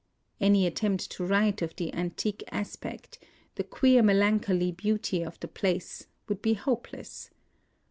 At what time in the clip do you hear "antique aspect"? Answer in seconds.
1.93-3.19